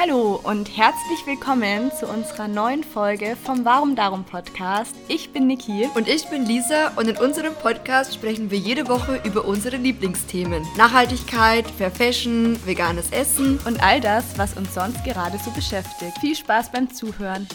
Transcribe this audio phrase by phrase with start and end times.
[0.00, 4.94] Hallo und herzlich willkommen zu unserer neuen Folge vom Warum Darum Podcast.
[5.08, 5.88] Ich bin Niki.
[5.96, 10.64] Und ich bin Lisa und in unserem Podcast sprechen wir jede Woche über unsere Lieblingsthemen.
[10.76, 16.16] Nachhaltigkeit, Fair Fashion, veganes Essen und all das, was uns sonst gerade so beschäftigt.
[16.20, 17.48] Viel Spaß beim Zuhören.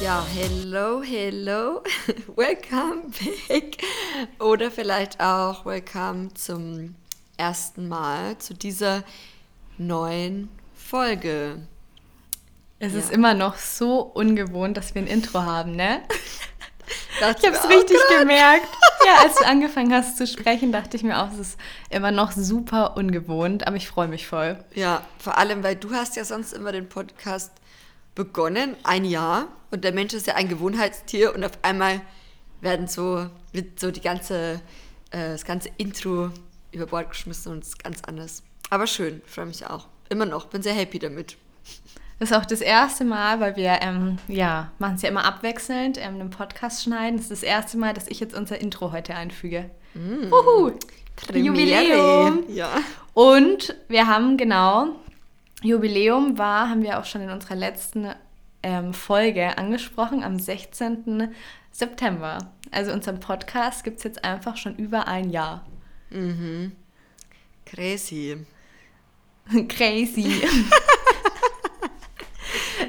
[0.00, 1.82] Ja, hello, hello,
[2.36, 3.10] welcome
[3.48, 3.78] back.
[4.38, 6.94] Oder vielleicht auch welcome zum
[7.36, 9.02] ersten Mal zu dieser
[9.76, 10.50] neuen
[10.86, 11.66] Folge.
[12.78, 12.98] Es ja.
[12.98, 16.02] ist immer noch so ungewohnt, dass wir ein Intro haben, ne?
[17.18, 18.20] Ich habe es richtig grad.
[18.20, 18.68] gemerkt.
[19.04, 21.60] Ja, als du angefangen hast zu sprechen, dachte ich mir auch, es ist
[21.90, 24.62] immer noch super ungewohnt, aber ich freue mich voll.
[24.74, 27.52] Ja, vor allem, weil du hast ja sonst immer den Podcast
[28.14, 32.02] begonnen, ein Jahr, und der Mensch ist ja ein Gewohnheitstier und auf einmal
[32.60, 34.60] werden so, wird so die ganze,
[35.10, 36.30] äh, das ganze Intro
[36.70, 38.42] über Bord geschmissen und es ist ganz anders.
[38.70, 39.88] Aber schön, freue mich auch.
[40.08, 41.36] Immer noch, bin sehr happy damit.
[42.18, 45.98] Das ist auch das erste Mal, weil wir, ähm, ja, machen es ja immer abwechselnd,
[45.98, 47.18] ähm, einen Podcast schneiden.
[47.18, 49.70] Das ist das erste Mal, dass ich jetzt unser Intro heute einfüge.
[49.94, 50.32] Mm.
[50.32, 50.72] Uhu,
[51.34, 52.44] Jubiläum.
[52.48, 52.70] Ja.
[53.12, 54.96] Und wir haben genau,
[55.62, 58.08] Jubiläum war, haben wir auch schon in unserer letzten
[58.62, 61.34] ähm, Folge angesprochen, am 16.
[61.70, 62.50] September.
[62.70, 65.66] Also unseren Podcast gibt es jetzt einfach schon über ein Jahr.
[66.10, 66.72] Mhm.
[67.66, 68.38] Crazy.
[69.68, 70.42] Crazy.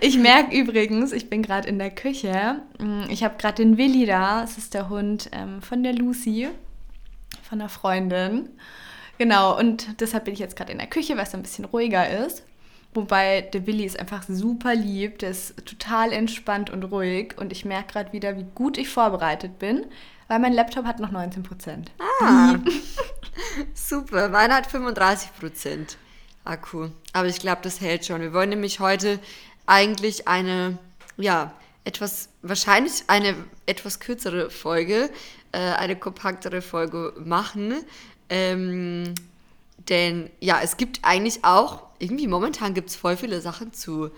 [0.01, 2.61] ich merke übrigens, ich bin gerade in der Küche.
[2.79, 4.43] Mm, ich habe gerade den Willi da.
[4.43, 6.49] Es ist der Hund ähm, von der Lucy,
[7.43, 8.49] von der Freundin.
[9.17, 12.25] Genau, und deshalb bin ich jetzt gerade in der Küche, weil es ein bisschen ruhiger
[12.25, 12.43] ist.
[12.93, 17.65] Wobei der Willi ist einfach super lieb, der ist total entspannt und ruhig und ich
[17.65, 19.85] merke gerade wieder, wie gut ich vorbereitet bin,
[20.27, 21.91] weil mein Laptop hat noch 19 Prozent.
[22.21, 22.55] Ah,
[23.75, 25.97] super, meiner hat 35 Prozent.
[26.47, 26.89] Akku.
[27.13, 28.21] Aber ich glaube, das hält schon.
[28.21, 29.19] Wir wollen nämlich heute
[29.65, 30.77] eigentlich eine,
[31.17, 35.09] ja, etwas, wahrscheinlich eine etwas kürzere Folge,
[35.51, 37.75] äh, eine kompaktere Folge machen.
[38.29, 39.13] Ähm,
[39.89, 44.11] denn ja, es gibt eigentlich auch, irgendwie momentan gibt es voll viele Sachen zu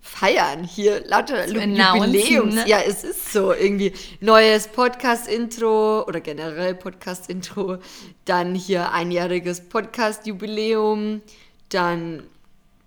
[0.00, 0.64] feiern.
[0.64, 2.54] Hier lauter Jubiläums.
[2.54, 2.64] Ne?
[2.68, 7.78] Ja, es ist so irgendwie neues Podcast-Intro oder generell Podcast-Intro.
[8.24, 11.22] Dann hier einjähriges Podcast-Jubiläum.
[11.70, 12.24] Dann,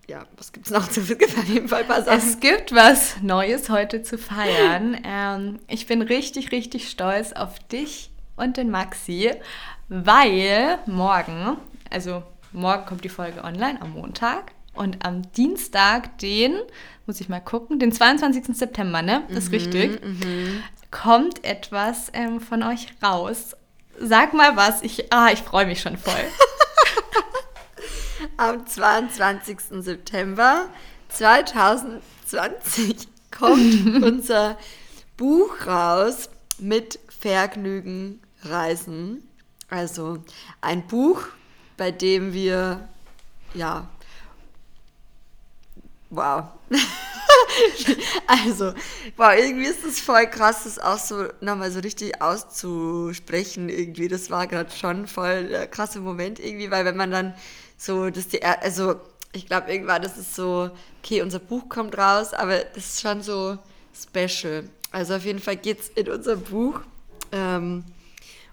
[0.08, 2.18] ja, was gibt es noch zu Es gibt auf jeden Fall ein paar Sachen.
[2.18, 4.98] Es gibt was Neues heute zu feiern.
[5.04, 9.32] ähm, ich bin richtig, richtig stolz auf dich und den Maxi,
[9.90, 11.58] weil morgen,
[11.90, 16.58] also morgen kommt die Folge online am Montag und am Dienstag, den,
[17.06, 18.56] muss ich mal gucken, den 22.
[18.56, 19.24] September, ne?
[19.30, 20.04] Das ist mhm, richtig.
[20.04, 20.64] Mhm.
[20.90, 23.56] Kommt etwas ähm, von euch raus.
[24.00, 26.14] Sag mal was, ich, ah, ich freue mich schon voll.
[28.38, 29.58] Am 22.
[29.84, 30.70] September
[31.10, 34.58] 2020 kommt unser
[35.18, 39.28] Buch raus mit Vergnügen Reisen.
[39.70, 40.24] Also
[40.62, 41.24] ein Buch,
[41.78, 42.88] bei dem wir,
[43.54, 43.90] ja,
[46.10, 46.46] wow.
[48.28, 48.74] also,
[49.18, 54.08] wow, irgendwie ist es voll krass, das auch so nochmal so richtig auszusprechen irgendwie.
[54.08, 57.34] Das war gerade schon voll der krasse Moment irgendwie, weil wenn man dann
[57.78, 58.96] so, dass die, also
[59.34, 60.70] ich glaube irgendwann, das ist so,
[61.04, 63.58] okay, unser Buch kommt raus, aber das ist schon so
[63.94, 64.70] special.
[64.92, 66.82] Also auf jeden Fall geht es in unserem Buch
[67.32, 67.84] ähm,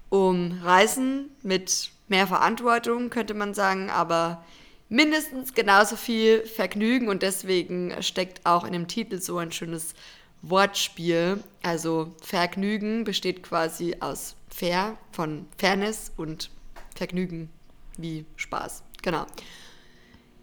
[0.09, 4.43] um Reisen mit mehr Verantwortung, könnte man sagen, aber
[4.89, 9.93] mindestens genauso viel Vergnügen und deswegen steckt auch in dem Titel so ein schönes
[10.41, 11.41] Wortspiel.
[11.63, 16.49] Also Vergnügen besteht quasi aus Fair von Fairness und
[16.95, 17.49] Vergnügen
[17.97, 18.83] wie Spaß.
[19.01, 19.25] Genau.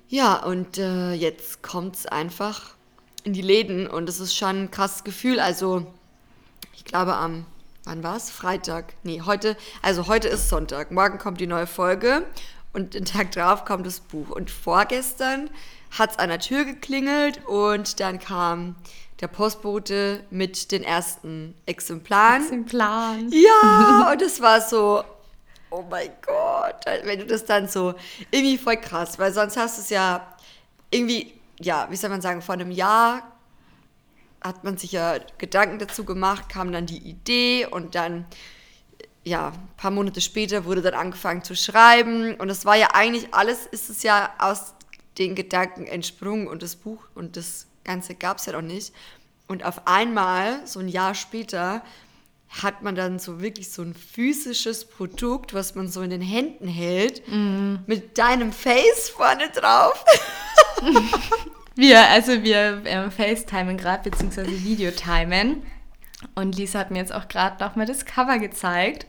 [0.08, 2.74] Ja, und äh, jetzt kommt es einfach
[3.24, 5.38] in die Läden und es ist schon ein krasses Gefühl.
[5.38, 5.86] Also,
[6.74, 7.44] ich glaube am,
[7.84, 8.30] wann war es?
[8.30, 8.94] Freitag.
[9.02, 10.90] Nee, heute, also heute ist Sonntag.
[10.90, 12.24] Morgen kommt die neue Folge
[12.72, 14.30] und den Tag drauf kommt das Buch.
[14.30, 15.50] Und vorgestern
[15.90, 18.76] hat es an der Tür geklingelt und dann kam
[19.20, 22.42] der Postbote mit den ersten Exemplaren.
[22.42, 23.30] Exemplaren.
[23.32, 25.02] Ja, und es war so,
[25.70, 27.94] oh mein Gott, wenn du das dann so,
[28.30, 30.36] irgendwie voll krass, weil sonst hast du es ja
[30.90, 33.22] irgendwie, ja, wie soll man sagen, vor einem Jahr
[34.40, 38.26] hat man sich ja Gedanken dazu gemacht, kam dann die Idee und dann,
[39.24, 43.34] ja, ein paar Monate später wurde dann angefangen zu schreiben und es war ja eigentlich
[43.34, 44.74] alles, ist es ja aus
[45.18, 48.94] den Gedanken entsprungen und das Buch und das Ganze gab es ja noch nicht.
[49.48, 51.82] Und auf einmal, so ein Jahr später,
[52.48, 56.66] hat man dann so wirklich so ein physisches Produkt, was man so in den Händen
[56.66, 57.76] hält, mm.
[57.86, 60.04] mit deinem Face vorne drauf.
[61.78, 65.62] Wir, also wir ähm, FaceTimen gerade, beziehungsweise Videotimen.
[66.34, 69.06] Und Lisa hat mir jetzt auch gerade nochmal das Cover gezeigt.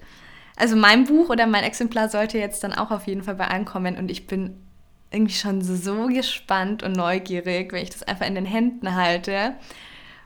[0.55, 3.97] Also mein Buch oder mein Exemplar sollte jetzt dann auch auf jeden Fall bei ankommen.
[3.97, 4.61] Und ich bin
[5.09, 9.55] irgendwie schon so gespannt und neugierig, wenn ich das einfach in den Händen halte.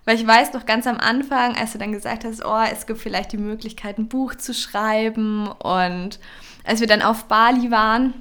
[0.06, 3.00] Weil ich weiß noch ganz am Anfang, als du dann gesagt hast, oh, es gibt
[3.00, 5.48] vielleicht die Möglichkeit, ein Buch zu schreiben.
[5.48, 6.20] Und
[6.66, 8.14] als wir dann auf Bali waren,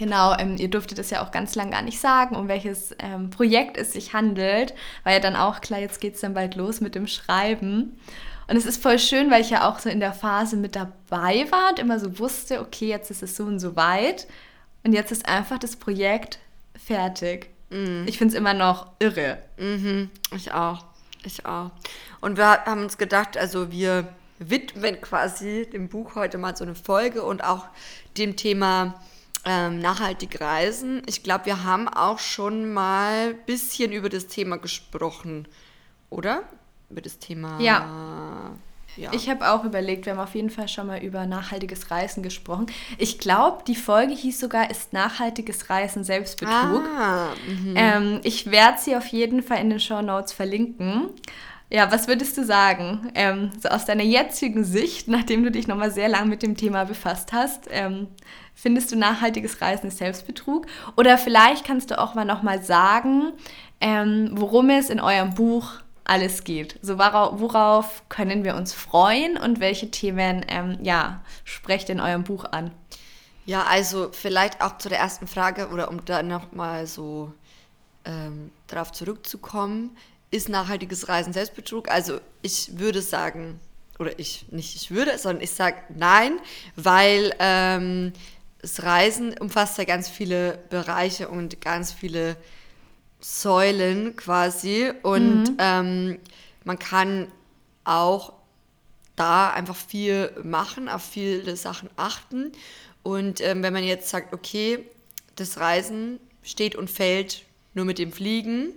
[0.00, 3.28] Genau, ähm, ihr durftet das ja auch ganz lang gar nicht sagen, um welches ähm,
[3.28, 4.72] Projekt es sich handelt.
[5.04, 8.00] War ja dann auch klar, jetzt geht es dann bald los mit dem Schreiben.
[8.48, 11.46] Und es ist voll schön, weil ich ja auch so in der Phase mit dabei
[11.50, 14.26] war und immer so wusste, okay, jetzt ist es so und so weit.
[14.84, 16.38] Und jetzt ist einfach das Projekt
[16.82, 17.50] fertig.
[17.68, 18.04] Mhm.
[18.08, 19.36] Ich finde es immer noch irre.
[19.58, 20.86] Mhm, ich auch.
[21.24, 21.70] Ich auch.
[22.20, 24.08] Und wir haben uns gedacht, also wir
[24.38, 27.66] widmen quasi dem Buch heute mal so eine Folge und auch
[28.16, 28.94] dem Thema
[29.44, 31.02] ähm, nachhaltig reisen.
[31.06, 35.46] Ich glaube, wir haben auch schon mal ein bisschen über das Thema gesprochen,
[36.08, 36.42] oder?
[36.88, 37.60] Über das Thema.
[37.60, 38.56] Ja.
[38.96, 39.10] Ja.
[39.12, 42.66] Ich habe auch überlegt, wir haben auf jeden Fall schon mal über nachhaltiges Reisen gesprochen.
[42.98, 46.82] Ich glaube, die Folge hieß sogar, ist nachhaltiges Reisen Selbstbetrug.
[46.98, 47.74] Ah, mhm.
[47.76, 51.10] ähm, ich werde sie auf jeden Fall in den Show Notes verlinken.
[51.72, 55.92] Ja, was würdest du sagen, ähm, so aus deiner jetzigen Sicht, nachdem du dich nochmal
[55.92, 58.08] sehr lang mit dem Thema befasst hast, ähm,
[58.54, 60.66] findest du nachhaltiges Reisen ist Selbstbetrug?
[60.96, 63.32] Oder vielleicht kannst du auch mal nochmal sagen,
[63.80, 65.74] ähm, worum es in eurem Buch
[66.04, 66.78] alles geht.
[66.82, 72.44] So worauf, können wir uns freuen und welche Themen ähm, ja, sprecht in eurem Buch
[72.44, 72.70] an?
[73.46, 77.32] Ja, also vielleicht auch zu der ersten Frage oder um da nochmal so
[78.04, 79.96] ähm, darauf zurückzukommen
[80.30, 81.90] ist nachhaltiges Reisen Selbstbetrug?
[81.90, 83.60] Also ich würde sagen,
[83.98, 86.38] oder ich nicht ich würde, sondern ich sage nein,
[86.76, 88.12] weil ähm,
[88.62, 92.36] das Reisen umfasst ja ganz viele Bereiche und ganz viele
[93.20, 95.56] Säulen quasi und mhm.
[95.58, 96.18] ähm,
[96.64, 97.28] man kann
[97.84, 98.32] auch
[99.16, 102.52] da einfach viel machen, auf viele Sachen achten
[103.02, 104.84] und ähm, wenn man jetzt sagt, okay,
[105.36, 107.44] das Reisen steht und fällt
[107.74, 108.72] nur mit dem Fliegen,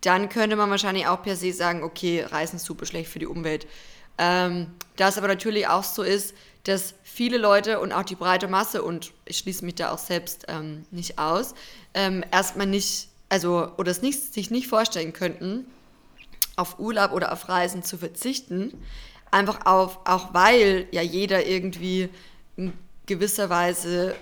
[0.00, 3.26] dann könnte man wahrscheinlich auch per se sagen, okay, Reisen ist super schlecht für die
[3.26, 3.66] Umwelt.
[4.18, 8.48] Ähm, da es aber natürlich auch so ist, dass viele Leute und auch die breite
[8.48, 11.54] Masse, und ich schließe mich da auch selbst ähm, nicht aus,
[11.94, 15.66] ähm, erstmal nicht, also, oder es nicht, sich nicht vorstellen könnten,
[16.54, 18.72] auf Urlaub oder auf Reisen zu verzichten.
[19.32, 22.10] Einfach auf, auch weil ja jeder irgendwie
[22.56, 22.72] in
[23.06, 24.14] gewisser Weise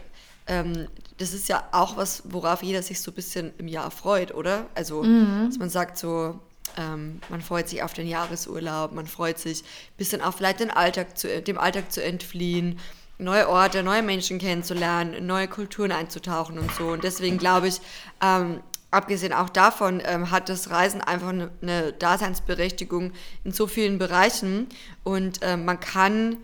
[0.46, 0.88] ähm,
[1.18, 4.64] das ist ja auch was, worauf jeder sich so ein bisschen im Jahr freut, oder?
[4.74, 5.44] Also, mhm.
[5.46, 6.40] dass man sagt so,
[6.78, 10.70] ähm, man freut sich auf den Jahresurlaub, man freut sich ein bisschen auf vielleicht den
[10.70, 12.78] Alltag zu, dem Alltag zu entfliehen,
[13.18, 16.88] neue Orte, neue Menschen kennenzulernen, neue Kulturen einzutauchen und so.
[16.88, 17.80] Und deswegen glaube ich,
[18.20, 18.60] ähm,
[18.92, 23.12] abgesehen auch davon, ähm, hat das Reisen einfach eine, eine, Daseinsberechtigung
[23.42, 24.68] in so vielen Bereichen
[25.02, 26.36] und ähm, man kann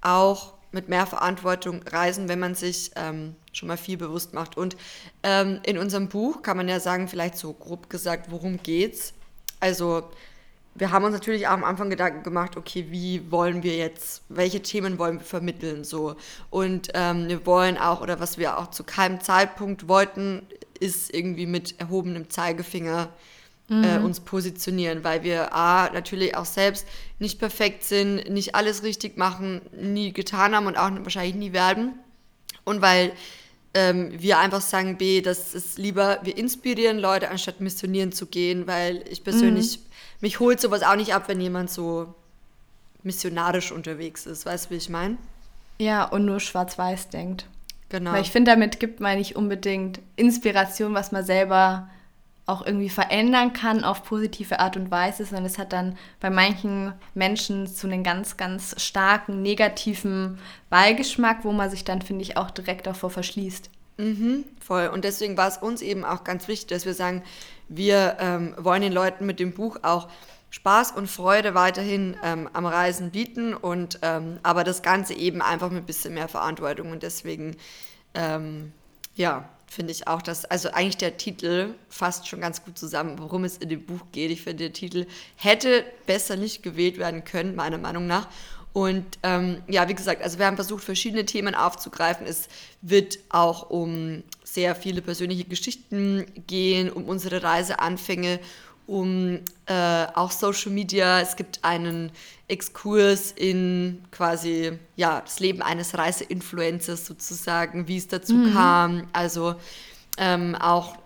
[0.00, 4.56] auch mit mehr Verantwortung reisen, wenn man sich ähm, schon mal viel bewusst macht.
[4.56, 4.76] Und
[5.22, 9.14] ähm, in unserem Buch kann man ja sagen, vielleicht so grob gesagt, worum geht's?
[9.58, 10.10] Also
[10.74, 14.60] wir haben uns natürlich auch am Anfang Gedanken gemacht, okay, wie wollen wir jetzt, welche
[14.60, 16.16] Themen wollen wir vermitteln so.
[16.50, 21.46] Und ähm, wir wollen auch, oder was wir auch zu keinem Zeitpunkt wollten, ist irgendwie
[21.46, 23.10] mit erhobenem Zeigefinger
[23.68, 23.84] mhm.
[23.84, 26.86] äh, uns positionieren, weil wir A, natürlich auch selbst
[27.18, 31.94] nicht perfekt sind, nicht alles richtig machen, nie getan haben und auch wahrscheinlich nie werden.
[32.64, 33.12] Und weil
[33.74, 38.66] ähm, wir einfach sagen, B, das ist lieber, wir inspirieren Leute, anstatt missionieren zu gehen,
[38.66, 39.82] weil ich persönlich, mhm.
[40.20, 42.14] mich holt sowas auch nicht ab, wenn jemand so
[43.02, 44.46] missionarisch unterwegs ist.
[44.46, 45.16] Weißt du, wie ich meine?
[45.78, 47.46] Ja, und nur schwarz-weiß denkt.
[47.88, 48.12] Genau.
[48.12, 51.88] Weil ich finde, damit gibt man nicht unbedingt Inspiration, was man selber
[52.46, 56.92] auch irgendwie verändern kann auf positive Art und Weise, sondern es hat dann bei manchen
[57.14, 60.38] Menschen zu einem ganz, ganz starken negativen
[60.70, 63.68] Beigeschmack, wo man sich dann, finde ich, auch direkt davor verschließt.
[63.98, 64.88] Mhm, voll.
[64.88, 67.22] Und deswegen war es uns eben auch ganz wichtig, dass wir sagen,
[67.68, 70.08] wir ähm, wollen den Leuten mit dem Buch auch
[70.50, 75.70] Spaß und Freude weiterhin ähm, am Reisen bieten und ähm, aber das Ganze eben einfach
[75.70, 77.56] mit ein bisschen mehr Verantwortung und deswegen
[78.14, 78.72] ähm,
[79.14, 83.44] ja finde ich auch, dass, also eigentlich der Titel fasst schon ganz gut zusammen, worum
[83.44, 84.30] es in dem Buch geht.
[84.30, 88.28] Ich finde, der Titel hätte besser nicht gewählt werden können, meiner Meinung nach.
[88.72, 92.26] Und ähm, ja, wie gesagt, also wir haben versucht, verschiedene Themen aufzugreifen.
[92.26, 92.48] Es
[92.82, 98.38] wird auch um sehr viele persönliche Geschichten gehen, um unsere Reiseanfänge,
[98.86, 101.20] um äh, auch Social Media.
[101.20, 102.12] Es gibt einen
[102.48, 108.52] Exkurs in quasi ja, das Leben eines Reiseinfluencers sozusagen, wie es dazu mhm.
[108.52, 109.08] kam.
[109.12, 109.56] Also
[110.18, 110.96] ähm, auch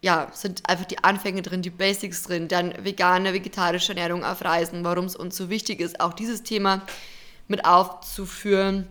[0.00, 4.84] ja, sind einfach die Anfänge drin, die Basics drin, dann vegane, vegetarische Ernährung auf Reisen,
[4.84, 6.82] warum es uns so wichtig ist, auch dieses Thema
[7.48, 8.86] mit aufzuführen.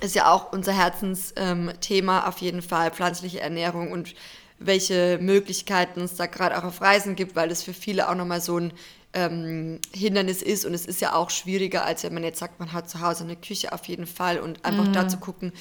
[0.00, 4.14] Ist ja auch unser Herzensthema ähm, auf jeden Fall, pflanzliche Ernährung und
[4.58, 8.40] welche Möglichkeiten es da gerade auch auf Reisen gibt, weil das für viele auch nochmal
[8.40, 8.72] so ein
[9.12, 12.72] ähm, Hindernis ist und es ist ja auch schwieriger, als wenn man jetzt sagt, man
[12.72, 14.92] hat zu Hause eine Küche auf jeden Fall und einfach mhm.
[14.92, 15.52] da zu gucken,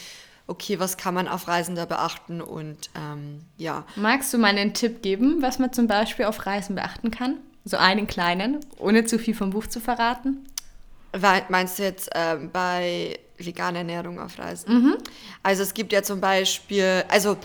[0.48, 3.86] okay, was kann man auf Reisen da beachten und ähm, ja.
[3.96, 7.38] Magst du mal einen Tipp geben, was man zum Beispiel auf Reisen beachten kann?
[7.64, 10.46] So einen kleinen, ohne zu viel vom Buch zu verraten?
[11.50, 14.74] Meinst du jetzt ähm, bei veganer Ernährung auf Reisen?
[14.74, 14.98] Mhm.
[15.44, 17.38] Also es gibt ja zum Beispiel, also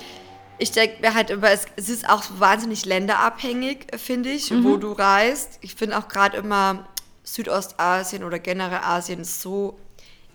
[0.58, 4.64] ich denke halt immer, es, es, ist auch wahnsinnig länderabhängig, finde ich, mhm.
[4.64, 5.58] wo du reist.
[5.62, 6.86] Ich finde auch gerade immer
[7.24, 9.78] Südostasien oder generell Asien so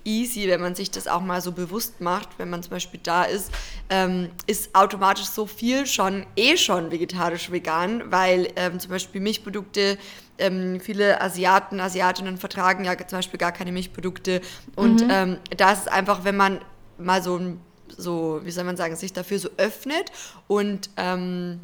[0.05, 3.23] easy, wenn man sich das auch mal so bewusst macht, wenn man zum Beispiel da
[3.23, 3.51] ist,
[3.89, 9.97] ähm, ist automatisch so viel schon eh schon vegetarisch-vegan, weil ähm, zum Beispiel Milchprodukte,
[10.37, 14.41] ähm, viele Asiaten, Asiatinnen vertragen ja zum Beispiel gar keine Milchprodukte
[14.75, 15.09] und mhm.
[15.09, 16.59] Ähm, da ist es einfach, wenn man
[16.97, 17.39] mal so,
[17.87, 20.11] so, wie soll man sagen, sich dafür so öffnet
[20.47, 21.61] und ähm,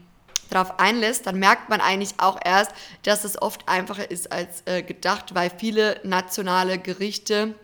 [0.50, 2.71] darauf einlässt, dann merkt man eigentlich auch erst,
[3.03, 7.55] dass es oft einfacher ist als äh, gedacht, weil viele nationale Gerichte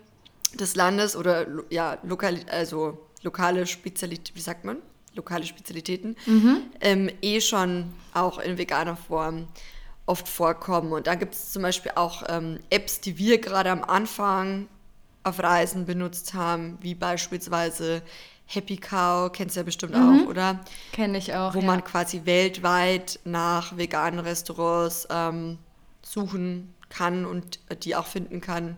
[0.54, 4.78] des Landes oder ja, lokal, also lokale Spezialitäten, wie sagt man?
[5.14, 6.62] Lokale Spezialitäten, mhm.
[6.80, 9.48] ähm, eh schon auch in veganer Form
[10.06, 10.94] oft vorkommen.
[10.94, 14.68] Und da gibt es zum Beispiel auch ähm, Apps, die wir gerade am Anfang
[15.24, 18.02] auf Reisen benutzt haben, wie beispielsweise
[18.46, 20.24] Happy Cow, kennst du ja bestimmt mhm.
[20.24, 20.62] auch, oder?
[20.94, 21.54] Kenne ich auch.
[21.54, 21.66] Wo ja.
[21.66, 25.58] man quasi weltweit nach veganen Restaurants ähm,
[26.02, 28.78] suchen kann und die auch finden kann.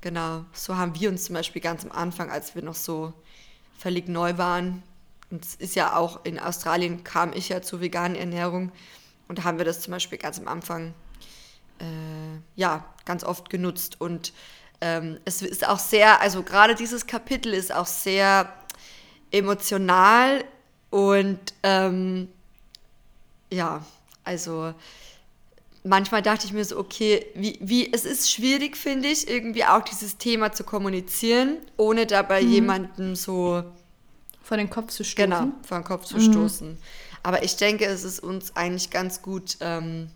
[0.00, 3.12] Genau, so haben wir uns zum Beispiel ganz am Anfang, als wir noch so
[3.78, 4.82] völlig neu waren,
[5.30, 8.72] und es ist ja auch in Australien kam ich ja zur veganen Ernährung
[9.28, 10.94] und haben wir das zum Beispiel ganz am Anfang
[11.80, 14.00] äh, ja ganz oft genutzt.
[14.00, 14.32] Und
[14.80, 18.50] ähm, es ist auch sehr, also gerade dieses Kapitel ist auch sehr
[19.30, 20.44] emotional
[20.90, 22.28] und ähm,
[23.50, 23.84] ja,
[24.24, 24.72] also
[25.84, 29.82] manchmal dachte ich mir so, okay, wie, wie, es ist schwierig, finde ich, irgendwie auch
[29.82, 32.50] dieses Thema zu kommunizieren, ohne dabei mhm.
[32.50, 33.62] jemanden so
[34.42, 35.30] vor den Kopf zu stoßen.
[35.30, 36.32] Genau, vor den Kopf zu mhm.
[36.32, 36.78] stoßen.
[37.22, 40.08] Aber ich denke, es ist uns eigentlich ganz gut ähm,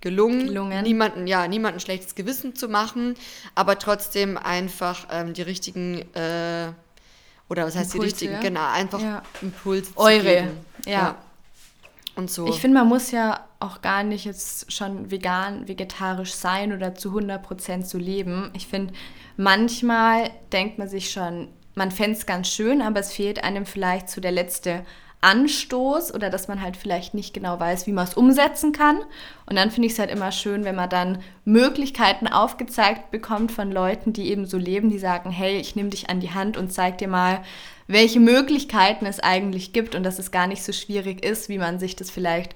[0.00, 3.14] gelungen, gelungen, niemanden, ja, niemanden schlechtes Gewissen zu machen,
[3.54, 6.72] aber trotzdem einfach ähm, die richtigen äh,
[7.48, 9.22] oder was heißt Impulse, die richtigen, genau, einfach ja.
[9.42, 10.50] Impulse Eure, zu geben.
[10.86, 10.92] ja.
[10.92, 11.23] ja
[12.16, 12.46] und so.
[12.46, 17.10] Ich finde, man muss ja auch gar nicht jetzt schon vegan, vegetarisch sein oder zu
[17.10, 18.50] 100% zu leben.
[18.54, 18.92] Ich finde,
[19.36, 24.08] manchmal denkt man sich schon, man fände es ganz schön, aber es fehlt einem vielleicht
[24.08, 24.84] so der letzte
[25.24, 28.98] Anstoß oder dass man halt vielleicht nicht genau weiß, wie man es umsetzen kann.
[29.46, 33.72] Und dann finde ich es halt immer schön, wenn man dann Möglichkeiten aufgezeigt bekommt von
[33.72, 36.72] Leuten, die eben so leben, die sagen, hey, ich nehme dich an die Hand und
[36.72, 37.40] zeig dir mal,
[37.86, 41.78] welche Möglichkeiten es eigentlich gibt und dass es gar nicht so schwierig ist, wie man
[41.78, 42.54] sich das vielleicht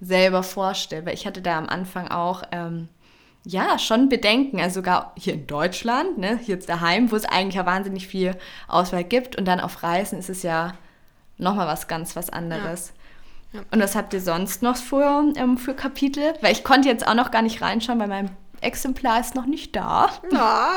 [0.00, 1.06] selber vorstellt.
[1.06, 2.88] Weil ich hatte da am Anfang auch ähm,
[3.44, 7.66] ja schon Bedenken, also sogar hier in Deutschland, ne, hier daheim, wo es eigentlich ja
[7.66, 8.36] wahnsinnig viel
[8.68, 10.74] Auswahl gibt und dann auf Reisen ist es ja
[11.38, 12.88] nochmal was ganz was anderes.
[12.88, 12.94] Ja.
[13.52, 13.60] Ja.
[13.70, 16.34] Und was habt ihr sonst noch für, ähm, für Kapitel?
[16.42, 18.30] Weil ich konnte jetzt auch noch gar nicht reinschauen, weil mein
[18.60, 20.10] Exemplar ist noch nicht da.
[20.30, 20.72] Ja,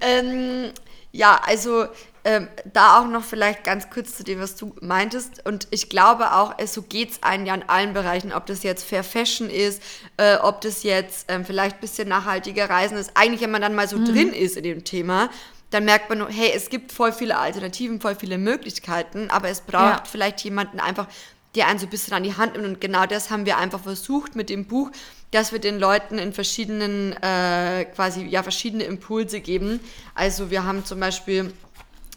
[0.00, 0.70] ähm,
[1.10, 1.86] ja also
[2.24, 5.44] ähm, da auch noch vielleicht ganz kurz zu dem, was du meintest.
[5.46, 8.62] Und ich glaube auch, es, so geht es einem ja in allen Bereichen, ob das
[8.62, 9.82] jetzt Fair Fashion ist,
[10.16, 13.10] äh, ob das jetzt ähm, vielleicht ein bisschen nachhaltiger Reisen ist.
[13.14, 14.06] Eigentlich, wenn man dann mal so mhm.
[14.06, 15.28] drin ist in dem Thema,
[15.68, 20.06] dann merkt man, hey, es gibt voll viele Alternativen, voll viele Möglichkeiten, aber es braucht
[20.06, 20.10] ja.
[20.10, 21.08] vielleicht jemanden einfach,
[21.56, 22.64] der einen so ein bisschen an die Hand nimmt.
[22.66, 24.90] Und genau das haben wir einfach versucht mit dem Buch,
[25.30, 29.80] dass wir den Leuten in verschiedenen, äh, quasi, ja, verschiedene Impulse geben.
[30.14, 31.52] Also wir haben zum Beispiel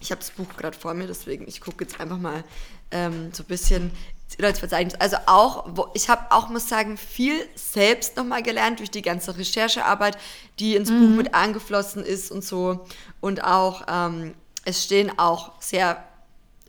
[0.02, 2.44] ich habe das Buch gerade vor mir, deswegen ich gucke jetzt einfach mal
[2.92, 3.92] ähm, so ein bisschen
[4.40, 4.96] Verzeichnis.
[4.96, 10.18] Also auch, ich habe auch, muss sagen, viel selbst nochmal gelernt durch die ganze Recherchearbeit,
[10.60, 11.00] die ins mhm.
[11.00, 12.86] Buch mit eingeflossen ist und so.
[13.20, 14.36] Und auch, ähm,
[14.66, 16.04] es stehen auch sehr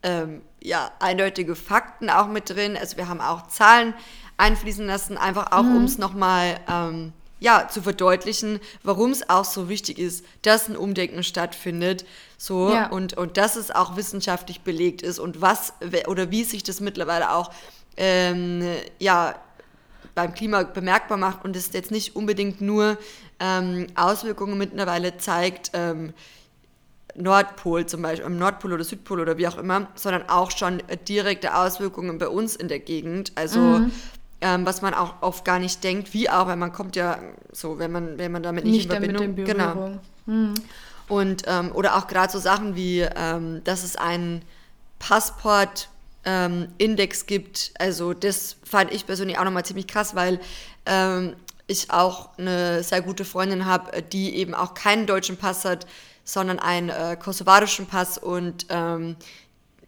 [0.03, 2.77] ähm, ja, eindeutige Fakten auch mit drin.
[2.77, 3.95] Also wir haben auch Zahlen
[4.37, 5.77] einfließen lassen, einfach auch, mhm.
[5.77, 10.77] um es nochmal ähm, ja, zu verdeutlichen, warum es auch so wichtig ist, dass ein
[10.77, 12.05] Umdenken stattfindet.
[12.37, 12.89] So, ja.
[12.89, 15.73] und, und dass es auch wissenschaftlich belegt ist und was
[16.07, 17.53] oder wie sich das mittlerweile auch
[17.97, 18.63] ähm,
[18.99, 19.35] ja,
[20.15, 22.99] beim Klima bemerkbar macht und es jetzt nicht unbedingt nur
[23.41, 26.13] ähm, Auswirkungen mittlerweile zeigt, ähm,
[27.15, 31.57] Nordpol zum Beispiel, am Nordpol oder Südpol oder wie auch immer, sondern auch schon direkte
[31.57, 33.33] Auswirkungen bei uns in der Gegend.
[33.35, 33.93] Also mhm.
[34.41, 37.19] Ähm, was man auch oft gar nicht denkt, wie auch, weil man kommt ja
[37.53, 39.99] so, wenn man, wenn man damit nicht, nicht in Verbindung, mit genau.
[40.27, 40.55] Mhm.
[41.09, 44.43] Und ähm, oder auch gerade so Sachen wie, ähm, dass es einen
[44.99, 45.89] Passport
[46.25, 46.69] ähm,
[47.27, 47.73] gibt.
[47.79, 50.41] Also das fand ich persönlich auch nochmal ziemlich krass, weil
[50.87, 51.35] ähm,
[51.67, 55.87] ich auch eine sehr gute Freundin habe, die eben auch keinen deutschen Pass hat,
[56.25, 59.17] sondern einen äh, kosovarischen Pass und ähm,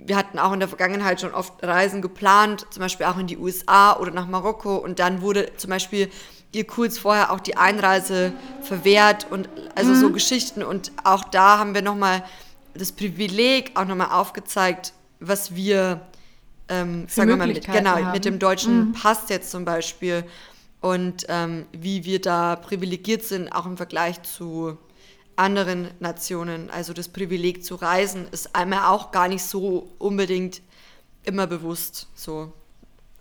[0.07, 3.39] wir hatten auch in der Vergangenheit schon oft Reisen geplant, zum Beispiel auch in die
[3.39, 6.11] USA oder nach Marokko und dann wurde zum Beispiel
[6.53, 9.97] ihr kurz vorher auch die Einreise verwehrt und also mhm.
[9.97, 12.25] so Geschichten und auch da haben wir nochmal
[12.75, 16.01] das Privileg auch nochmal aufgezeigt, was wir
[16.69, 18.13] ähm, sagen wir mal mit, genau, haben.
[18.13, 18.93] mit dem deutschen mhm.
[18.93, 20.25] Pass jetzt zum Beispiel
[20.81, 24.79] und ähm, wie wir da privilegiert sind, auch im Vergleich zu
[25.37, 26.71] anderen Nationen.
[26.71, 30.63] Also das Privileg zu reisen ist einmal auch gar nicht so unbedingt
[31.25, 32.53] immer bewusst so.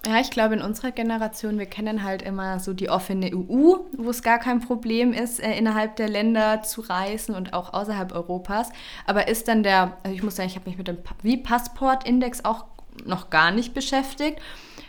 [0.05, 4.09] Ja, ich glaube, in unserer Generation, wir kennen halt immer so die offene EU, wo
[4.09, 8.69] es gar kein Problem ist, äh, innerhalb der Länder zu reisen und auch außerhalb Europas.
[9.05, 12.45] Aber ist dann der, also ich muss sagen, ich habe mich mit dem wie Passportindex
[12.45, 12.65] auch
[13.05, 14.39] noch gar nicht beschäftigt.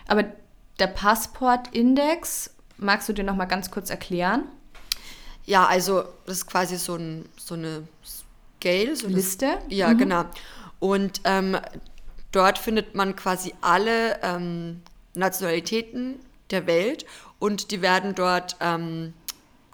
[0.06, 0.24] Aber
[0.78, 4.44] der Passportindex, magst du dir noch mal ganz kurz erklären?
[5.50, 8.94] Ja, also das ist quasi so, ein, so eine Scale.
[8.94, 9.48] So Liste?
[9.48, 9.98] Eine, ja, mhm.
[9.98, 10.24] genau.
[10.78, 11.58] Und ähm,
[12.30, 14.80] dort findet man quasi alle ähm,
[15.14, 16.20] Nationalitäten
[16.52, 17.04] der Welt
[17.40, 19.12] und die werden dort ähm,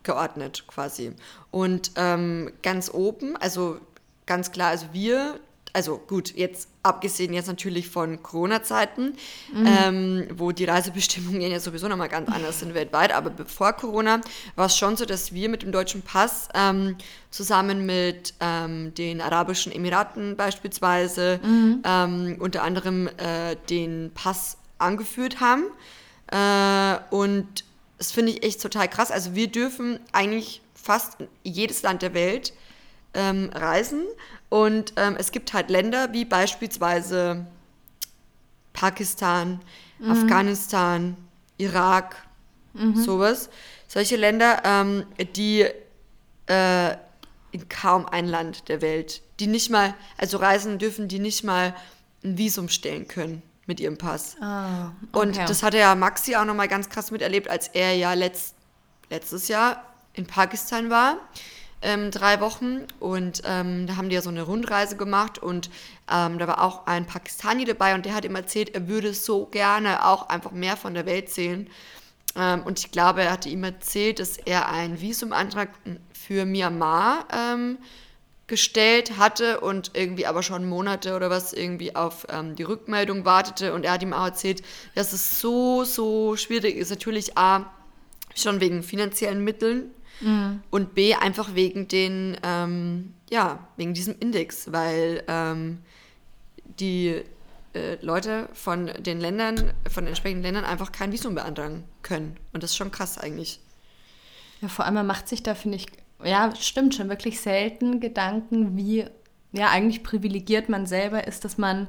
[0.03, 1.13] geordnet quasi.
[1.51, 3.79] Und ähm, ganz oben, also
[4.25, 5.39] ganz klar, also wir
[5.77, 9.13] also gut, jetzt abgesehen jetzt natürlich von Corona-Zeiten,
[9.53, 9.67] mhm.
[9.67, 14.23] ähm, wo die Reisebestimmungen ja sowieso nochmal ganz anders sind weltweit, aber bevor Corona
[14.55, 16.97] war es schon so, dass wir mit dem deutschen Pass ähm,
[17.31, 21.83] zusammen mit ähm, den Arabischen Emiraten beispielsweise mhm.
[21.85, 25.65] Ähm, unter anderem äh, den Pass angeführt haben.
[26.33, 27.65] Äh, und
[27.99, 29.11] das finde ich echt total krass.
[29.11, 32.55] Also wir dürfen eigentlich fast jedes Land der Welt
[33.13, 34.05] ähm, reisen
[34.49, 37.47] und ähm, es gibt halt Länder wie beispielsweise
[38.73, 39.61] Pakistan,
[39.99, 40.11] mhm.
[40.11, 41.17] Afghanistan,
[41.59, 42.17] Irak,
[42.75, 42.97] mhm.
[42.97, 43.49] sowas.
[43.89, 45.67] Solche Länder, ähm, die
[46.47, 46.97] äh,
[47.53, 51.75] in kaum ein Land der Welt, die nicht mal, also reisen dürfen, die nicht mal
[52.23, 54.37] ein Visum stellen können mit ihrem Pass.
[54.41, 55.21] Ah, okay.
[55.21, 58.55] Und das hatte ja Maxi auch nochmal ganz krass miterlebt, als er ja letzt,
[59.11, 59.83] letztes Jahr
[60.13, 61.19] in Pakistan war
[61.83, 65.71] ähm, drei Wochen und ähm, da haben die ja so eine Rundreise gemacht und
[66.11, 69.47] ähm, da war auch ein Pakistani dabei und der hat ihm erzählt, er würde so
[69.47, 71.69] gerne auch einfach mehr von der Welt sehen.
[72.35, 75.71] Ähm, und ich glaube, er hatte ihm erzählt, dass er einen Visumantrag
[76.13, 77.79] für Myanmar ähm,
[78.47, 83.75] gestellt hatte und irgendwie aber schon Monate oder was irgendwie auf ähm, die Rückmeldung wartete.
[83.75, 84.63] Und er hat ihm auch erzählt,
[84.95, 86.91] dass es so, so schwierig ist.
[86.91, 87.73] Natürlich A,
[88.35, 90.63] schon wegen finanziellen Mitteln Mhm.
[90.71, 95.79] Und B, einfach wegen den, ähm, ja, wegen diesem Index, weil ähm,
[96.79, 97.23] die
[97.75, 102.37] äh, Leute von den Ländern, von den entsprechenden Ländern einfach kein Visum beantragen können.
[102.53, 103.61] Und das ist schon krass eigentlich.
[104.63, 105.87] Ja, vor allem man macht sich da, finde ich,
[106.25, 109.05] ja, stimmt schon, wirklich selten Gedanken, wie
[109.53, 111.89] ja eigentlich privilegiert man selber ist, dass man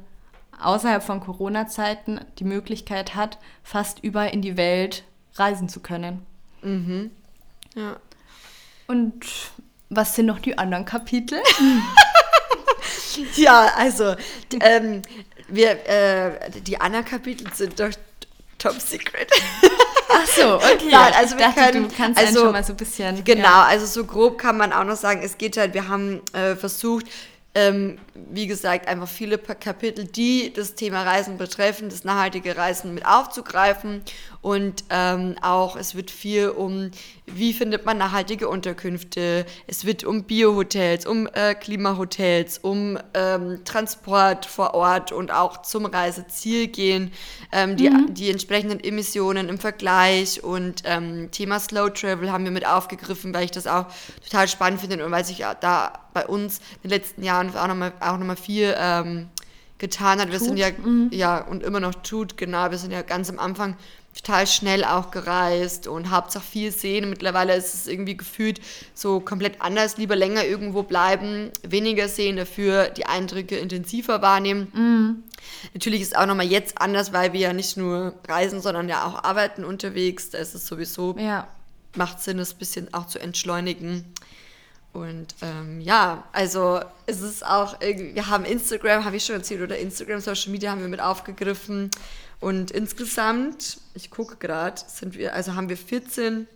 [0.60, 5.04] außerhalb von Corona-Zeiten die Möglichkeit hat, fast überall in die Welt
[5.36, 6.26] reisen zu können.
[6.62, 7.12] Mhm.
[7.76, 7.98] Ja.
[8.88, 9.26] Und
[9.90, 11.40] was sind noch die anderen Kapitel?
[13.36, 14.16] ja, also
[14.62, 15.02] ähm,
[15.48, 17.92] wir, äh, die anderen Kapitel sind doch
[18.58, 19.30] top secret.
[20.10, 20.78] Ach so, okay.
[20.92, 23.24] Nein, also wir dachte, können, du kannst also, schon mal so ein bisschen.
[23.24, 23.64] Genau, ja.
[23.64, 27.06] also so grob kann man auch noch sagen, es geht halt, wir haben äh, versucht,
[27.56, 33.06] ähm, wie gesagt, einfach viele Kapitel, die das Thema Reisen betreffen, das nachhaltige Reisen mit
[33.06, 34.04] aufzugreifen.
[34.42, 36.92] Und ähm, auch es wird viel um,
[37.26, 39.46] wie findet man nachhaltige Unterkünfte.
[39.68, 45.86] Es wird um Biohotels, um äh, Klimahotels, um ähm, Transport vor Ort und auch zum
[45.86, 47.12] Reiseziel gehen,
[47.52, 48.14] ähm, die, mhm.
[48.14, 53.46] die entsprechenden Emissionen im Vergleich und ähm, Thema Slow Travel haben wir mit aufgegriffen, weil
[53.46, 53.88] ich das auch
[54.24, 57.94] total spannend finde und weil sich da bei uns in den letzten Jahren auch nochmal
[58.00, 59.30] auch noch mal viel ähm,
[59.78, 60.32] getan hat.
[60.32, 60.48] Wir tut.
[60.48, 61.10] sind ja, mhm.
[61.12, 63.76] ja, und immer noch tut, genau, wir sind ja ganz am Anfang
[64.18, 67.10] total schnell auch gereist und Hauptsache viel sehen.
[67.10, 68.60] Mittlerweile ist es irgendwie gefühlt
[68.94, 69.98] so komplett anders.
[69.98, 74.72] Lieber länger irgendwo bleiben, weniger sehen, dafür die Eindrücke intensiver wahrnehmen.
[74.74, 75.24] Mhm.
[75.74, 79.06] Natürlich ist es auch nochmal jetzt anders, weil wir ja nicht nur reisen, sondern ja
[79.06, 80.32] auch arbeiten unterwegs.
[80.32, 81.48] Da ist es sowieso, ja.
[81.96, 84.14] macht Sinn, das ein bisschen auch zu entschleunigen.
[84.94, 89.78] Und ähm, ja, also es ist auch, wir haben Instagram, habe ich schon erzählt, oder
[89.78, 91.92] Instagram, Social Media haben wir mit aufgegriffen.
[92.40, 96.48] Und insgesamt, ich gucke gerade, sind wir, also haben wir 14,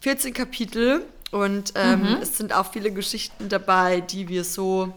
[0.00, 2.18] 14 Kapitel und ähm, mhm.
[2.22, 4.94] es sind auch viele Geschichten dabei, die wir so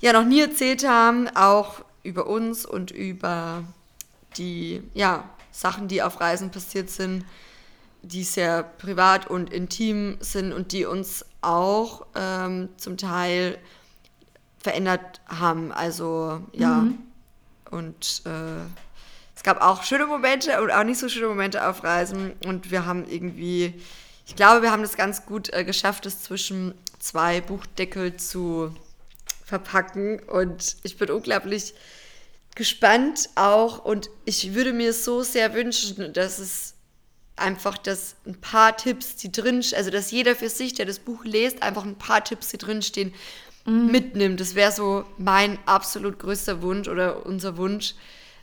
[0.00, 3.64] ja noch nie erzählt haben, auch über uns und über
[4.36, 7.24] die ja, Sachen, die auf Reisen passiert sind,
[8.02, 13.58] die sehr privat und intim sind und die uns auch ähm, zum Teil
[14.58, 15.72] verändert haben.
[15.72, 16.98] Also ja, mhm.
[17.70, 18.64] und äh,
[19.40, 22.84] es gab auch schöne Momente und auch nicht so schöne Momente auf Reisen und wir
[22.84, 23.72] haben irgendwie,
[24.26, 28.76] ich glaube, wir haben das ganz gut äh, geschafft, es zwischen zwei Buchdeckel zu
[29.46, 31.72] verpacken und ich bin unglaublich
[32.54, 36.74] gespannt auch und ich würde mir so sehr wünschen, dass es
[37.36, 41.24] einfach, dass ein paar Tipps, die drin, also dass jeder für sich, der das Buch
[41.24, 43.14] liest, einfach ein paar Tipps, die drinstehen,
[43.64, 43.90] mhm.
[43.90, 44.38] mitnimmt.
[44.38, 47.94] Das wäre so mein absolut größter Wunsch oder unser Wunsch,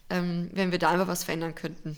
[0.10, 1.98] ähm, wenn wir da einfach was verändern könnten.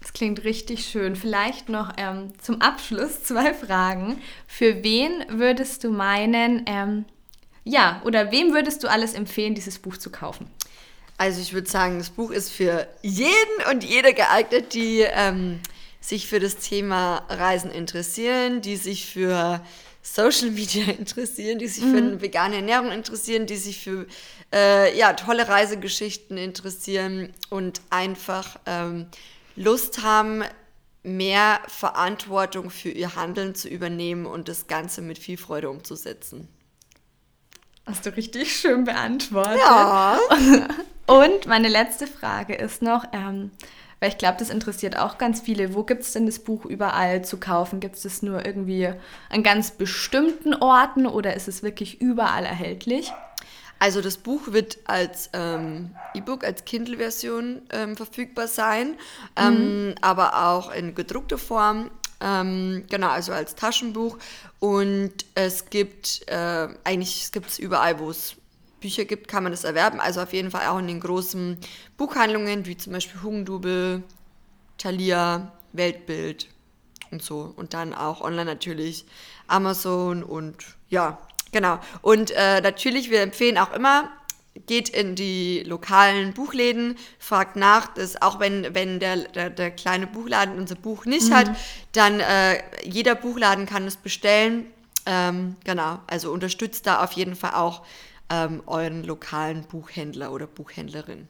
[0.00, 1.16] Das klingt richtig schön.
[1.16, 4.20] Vielleicht noch ähm, zum Abschluss zwei Fragen.
[4.46, 7.06] Für wen würdest du meinen, ähm,
[7.64, 10.50] ja, oder wem würdest du alles empfehlen, dieses Buch zu kaufen?
[11.16, 15.60] Also ich würde sagen, das Buch ist für jeden und jede geeignet, die ähm,
[16.00, 19.62] sich für das Thema Reisen interessieren, die sich für
[20.04, 21.90] Social Media interessieren, die sich mhm.
[21.90, 24.06] für eine vegane Ernährung interessieren, die sich für
[24.52, 29.06] äh, ja, tolle Reisegeschichten interessieren und einfach ähm,
[29.56, 30.44] Lust haben,
[31.02, 36.48] mehr Verantwortung für ihr Handeln zu übernehmen und das Ganze mit viel Freude umzusetzen.
[37.86, 39.58] Hast du richtig schön beantwortet.
[39.58, 40.18] Ja.
[41.06, 43.50] Und meine letzte Frage ist noch, ähm,
[44.04, 45.74] weil ich glaube, das interessiert auch ganz viele.
[45.74, 47.80] Wo gibt es denn das Buch überall zu kaufen?
[47.80, 48.92] Gibt es das nur irgendwie
[49.30, 53.14] an ganz bestimmten Orten oder ist es wirklich überall erhältlich?
[53.78, 58.96] Also das Buch wird als ähm, E-Book, als Kindle-Version ähm, verfügbar sein,
[59.36, 59.94] ähm, mhm.
[60.02, 61.90] aber auch in gedruckter Form.
[62.20, 64.18] Ähm, genau, also als Taschenbuch.
[64.58, 68.36] Und es gibt äh, eigentlich, es gibt es überall, wo es
[68.84, 69.98] Bücher gibt, kann man das erwerben.
[69.98, 71.56] Also auf jeden Fall auch in den großen
[71.96, 74.02] Buchhandlungen, wie zum Beispiel Hugendubel,
[74.76, 76.48] Thalia, Weltbild
[77.10, 77.54] und so.
[77.56, 79.06] Und dann auch online natürlich
[79.46, 80.56] Amazon und
[80.90, 81.16] ja,
[81.50, 81.78] genau.
[82.02, 84.10] Und äh, natürlich, wir empfehlen auch immer,
[84.66, 90.06] geht in die lokalen Buchläden, fragt nach, dass auch wenn, wenn der, der, der kleine
[90.06, 91.34] Buchladen unser Buch nicht mhm.
[91.34, 91.50] hat,
[91.92, 94.66] dann äh, jeder Buchladen kann es bestellen.
[95.06, 97.82] Ähm, genau, also unterstützt da auf jeden Fall auch
[98.30, 101.28] ähm, euren lokalen Buchhändler oder Buchhändlerin.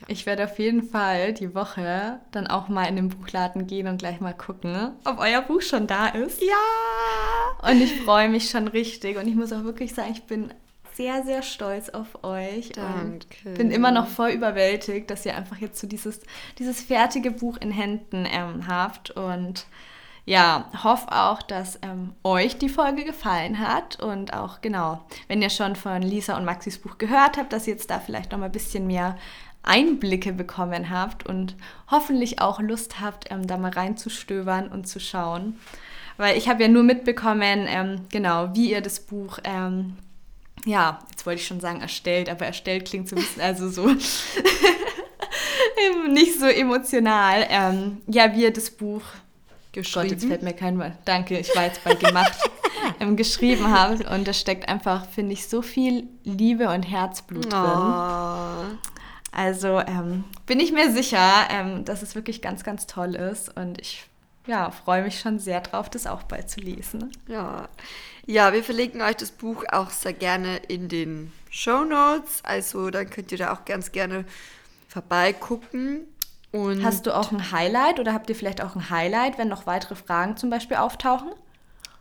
[0.00, 0.06] Ja.
[0.08, 3.98] Ich werde auf jeden Fall die Woche dann auch mal in den Buchladen gehen und
[3.98, 6.42] gleich mal gucken, ob euer Buch schon da ist.
[6.42, 7.70] Ja!
[7.70, 9.16] Und ich freue mich schon richtig.
[9.16, 10.52] Und ich muss auch wirklich sagen, ich bin
[10.96, 12.70] sehr, sehr stolz auf euch.
[12.70, 13.26] Danke.
[13.44, 16.20] Und bin immer noch voll überwältigt, dass ihr einfach jetzt so dieses,
[16.58, 19.10] dieses fertige Buch in Händen ähm, habt.
[19.10, 19.66] Und
[20.26, 25.50] ja, hoffe auch, dass ähm, euch die Folge gefallen hat und auch genau, wenn ihr
[25.50, 28.46] schon von Lisa und Maxis Buch gehört habt, dass ihr jetzt da vielleicht noch mal
[28.46, 29.16] ein bisschen mehr
[29.62, 31.54] Einblicke bekommen habt und
[31.90, 35.60] hoffentlich auch Lust habt, ähm, da mal reinzustöbern und zu schauen.
[36.16, 39.96] Weil ich habe ja nur mitbekommen, ähm, genau, wie ihr das Buch, ähm,
[40.64, 43.86] ja, jetzt wollte ich schon sagen erstellt, aber erstellt klingt so ein bisschen, also so
[46.10, 47.46] nicht so emotional.
[47.48, 49.02] Ähm, ja, wie ihr das Buch
[49.76, 50.08] geschrieben.
[50.08, 50.92] Gott, jetzt fällt mir kein Wort.
[51.04, 52.36] Danke, ich war jetzt bei gemacht.
[53.00, 54.04] ähm, geschrieben habe.
[54.08, 57.62] Und da steckt einfach, finde ich, so viel Liebe und Herzblut drin.
[57.62, 58.78] Oh.
[59.32, 63.54] Also ähm, bin ich mir sicher, ähm, dass es wirklich ganz, ganz toll ist.
[63.56, 64.06] Und ich
[64.46, 67.12] ja, freue mich schon sehr drauf, das auch bald zu lesen.
[67.26, 67.68] Ja.
[68.26, 72.42] ja, wir verlinken euch das Buch auch sehr gerne in den Show Notes.
[72.44, 74.24] Also dann könnt ihr da auch ganz gerne
[74.88, 76.06] vorbeigucken.
[76.56, 79.66] Und Hast du auch ein Highlight oder habt ihr vielleicht auch ein Highlight, wenn noch
[79.66, 81.28] weitere Fragen zum Beispiel auftauchen?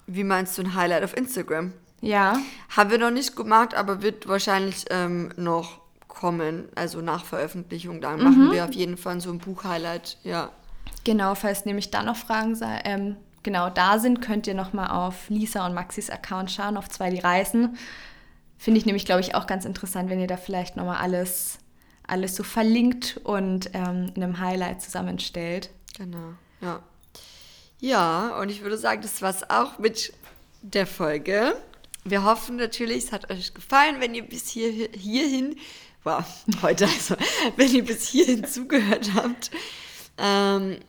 [0.08, 1.74] Wie meinst du ein Highlight auf Instagram?
[2.00, 2.38] Ja.
[2.70, 6.70] Haben wir noch nicht gemacht, aber wird wahrscheinlich ähm, noch kommen.
[6.74, 8.00] Also nach Veröffentlichung.
[8.00, 8.24] Dann mhm.
[8.24, 10.52] machen wir auf jeden Fall so ein Buch-Highlight, ja.
[11.04, 15.66] Genau, falls nämlich da noch Fragen ähm, genau da sind, könnt ihr nochmal auf Lisa
[15.66, 17.78] und Maxis Account schauen, auf zwei die Reisen.
[18.58, 21.60] Finde ich nämlich, glaube ich, auch ganz interessant, wenn ihr da vielleicht nochmal alles
[22.08, 25.70] alles so verlinkt und ähm, in einem Highlight zusammenstellt.
[25.98, 26.82] Genau, ja.
[27.80, 30.14] Ja, und ich würde sagen, das war es auch mit
[30.62, 31.56] der Folge.
[32.04, 35.58] Wir hoffen natürlich, es hat euch gefallen, wenn ihr bis hier, hierhin,
[36.04, 36.24] wow,
[36.62, 37.16] heute also,
[37.58, 39.52] wenn ihr bis hierhin zugehört habt.
[40.18, 40.80] Ähm,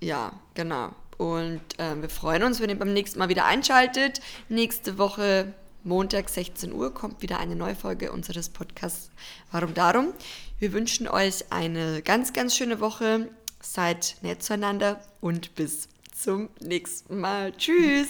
[0.00, 0.94] ja, genau.
[1.18, 4.20] Und äh, wir freuen uns, wenn ihr beim nächsten Mal wieder einschaltet.
[4.48, 5.52] Nächste Woche,
[5.82, 9.10] Montag, 16 Uhr, kommt wieder eine neue Folge unseres Podcasts
[9.50, 10.12] Warum Darum.
[10.58, 13.30] Wir wünschen euch eine ganz, ganz schöne Woche.
[13.62, 17.52] Seid nett zueinander und bis zum nächsten Mal.
[17.52, 18.08] Tschüss.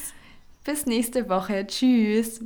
[0.65, 1.67] Bis nächste Woche.
[1.67, 2.41] Tschüss.